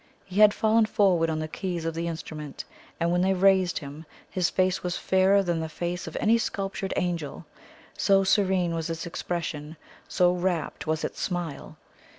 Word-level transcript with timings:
He 0.25 0.39
had 0.41 0.51
fallen 0.51 0.87
forward 0.87 1.29
on 1.29 1.37
the 1.37 1.47
keys 1.47 1.85
of 1.85 1.93
the 1.93 2.07
instrument, 2.07 2.65
and 2.99 3.11
when 3.11 3.21
they 3.21 3.33
raised 3.35 3.77
him, 3.77 4.07
his 4.31 4.49
face 4.49 4.81
was 4.81 4.97
fairer 4.97 5.43
than 5.43 5.59
the 5.59 5.69
face 5.69 6.07
of 6.07 6.17
any 6.19 6.39
sculptured 6.39 6.91
angel, 6.97 7.45
so 7.95 8.23
serene 8.23 8.73
was 8.73 8.89
its 8.89 9.05
expression, 9.05 9.77
so 10.07 10.33
rapt 10.33 10.87
was 10.87 11.03
its 11.03 11.21
smile. 11.21 11.77